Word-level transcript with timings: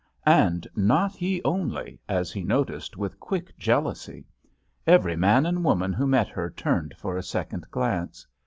And 0.25 0.65
not 0.75 1.15
he 1.15 1.43
only, 1.45 1.99
as 2.09 2.31
he 2.31 2.41
noticed 2.43 2.97
with 2.97 3.19
quick 3.19 3.55
jealousy. 3.55 4.25
Every 4.87 5.15
man 5.15 5.45
and 5.45 5.63
woman 5.63 5.93
who 5.93 6.07
met 6.07 6.29
her 6.29 6.49
turned 6.49 6.95
for 6.97 7.17
a 7.17 7.21
second 7.21 7.67
glance. 7.69 8.25